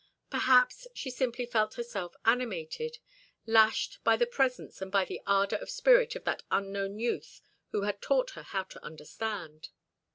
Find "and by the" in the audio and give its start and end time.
4.81-5.21